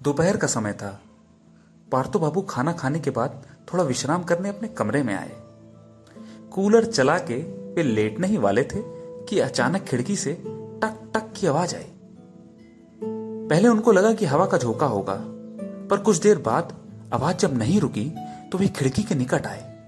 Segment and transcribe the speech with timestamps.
[0.00, 1.00] दोपहर का समय था।
[1.92, 5.32] पार्थो बाबू खाना खाने के बाद थोड़ा विश्राम करने अपने कमरे में आए।
[6.52, 7.36] कूलर चला के
[7.74, 8.82] वे लेटने ही वाले थे
[9.24, 10.32] कि अचानक खिड़की से
[10.82, 11.90] टक टक की आवाज़ आई।
[13.50, 15.16] पहले उनको लगा कि हवा का झोंका होगा,
[15.90, 16.74] पर कुछ देर बाद
[17.12, 18.14] आवाज़ जब नहीं रुकी
[18.52, 19.84] तो वे खिड़की के निकट आए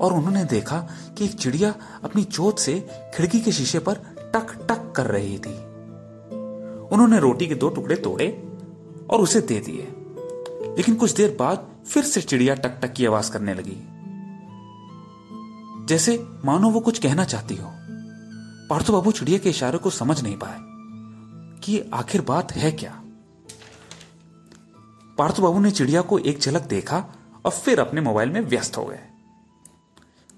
[0.00, 0.86] और उन्होंने देखा
[1.18, 2.78] कि एक चिड़िया अपनी चोट से
[3.14, 3.94] खिड़की के शीशे पर
[4.34, 5.54] टक टक कर रही थी।
[6.88, 8.45] उन्होंने रोटी के दो टुकड़े तोड़े
[9.10, 9.82] और उसे दे दिए।
[10.76, 13.76] लेकिन कुछ देर बाद फिर से चिड़िया टक टक की आवाज़ करने लगी।
[15.86, 17.72] जैसे मानो वो कुछ कहना चाहती हो।
[18.70, 20.56] पार्थो बाबू चिड़िया के इशारे को समझ नहीं पाए
[21.60, 23.02] कि आखिर बात है क्या।
[25.18, 27.04] पार्थो बाबू ने चिड़िया को एक झलक देखा
[27.44, 29.00] और फिर अपने मोबाइल में व्यस्त हो गए।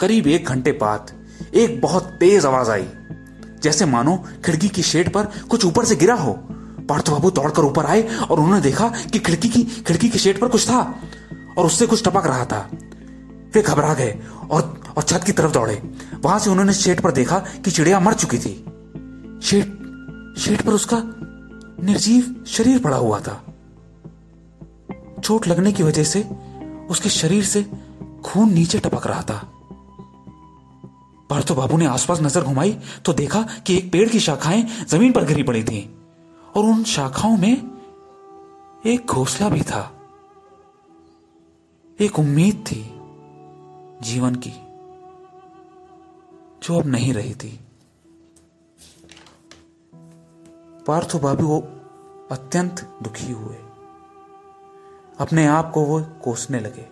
[0.01, 2.89] करीब एक घंटे बाद एक बहुत तेज आवाज़ आई,
[3.63, 6.33] जैसे मानो खिड़की की शेड पर कुछ ऊपर से गिरा हो।
[6.89, 10.49] पार्थो बाबू दौड़कर ऊपर आए और उन्होंने देखा कि खिड़की की खिड़की की शेड पर
[10.49, 10.81] कुछ था
[11.59, 12.69] और उससे कुछ टपक रहा था।
[13.55, 14.19] वे घबरा गए
[14.51, 14.63] और
[14.97, 15.75] और छत की तरफ़ दौड़े।
[16.23, 18.55] वहाँ से उन्होंने शेड पर देखा कि चिड़िया मर चुकी थी।
[19.43, 19.77] शेड
[20.39, 21.03] शेड पर उसका
[21.83, 23.43] निर्जीव शरीर पड़ा हुआ था।
[25.25, 26.23] चोट लगने की वजह से
[26.91, 27.63] उसके शरीर से
[28.25, 29.41] खून नीचे टपक रहा था।
[31.31, 35.25] पार्थो बाबू ने आसपास नज़र घुमाई तो देखा कि एक पेड़ की शाखाएँ ज़मीन पर
[35.25, 35.81] गिरी पड़ी थी।
[36.57, 37.79] और उन शाखाओं में
[38.87, 39.95] एक घोसला भी था।
[42.01, 42.95] एक उम्मीद थी
[44.03, 44.53] जीवन की,
[46.63, 47.61] जो अब नहीं रही थी।
[50.87, 51.61] पार्थो बाबू
[52.31, 53.57] अत्यंत दुखी हुए।
[55.19, 56.87] अपने आप को वो कोसने लगे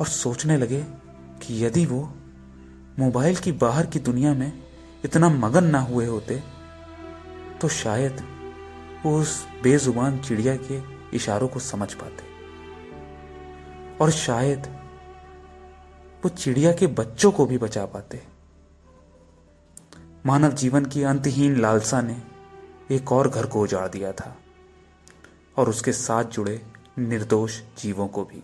[0.00, 0.82] और सोचने लगे
[1.42, 2.14] कि यदि वो
[2.98, 4.62] मोबाइल की बाहर की दुनिया में
[5.04, 6.42] इतना मगन ना हुए होते
[7.60, 8.22] तो शायद
[9.06, 10.80] वो उस बेजुबान चिड़िया के
[11.16, 12.24] इशारों को समझ पाते।
[14.00, 14.66] और शायद
[16.24, 18.22] वो चिड़िया के बच्चों को भी बचा पाते।
[20.26, 22.22] मानव जीवन की अंतहीन लालसा ने
[22.90, 24.36] एक और घर को उजाड़ दिया था,
[25.56, 26.62] और उसके साथ जुड़े
[26.98, 28.42] निर्दोष जीवों को भी।